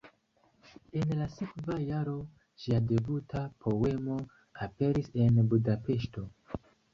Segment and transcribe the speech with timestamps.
[1.01, 2.15] En la sekva jaro
[2.63, 4.17] ŝia debuta poemo
[4.69, 6.27] aperis en Budapeŝto.